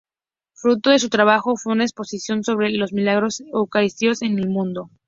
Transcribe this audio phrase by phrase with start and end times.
[0.53, 4.89] Fruto de su trabajo, fue una exposición sobre los Milagros Eucarísticos en el mundo.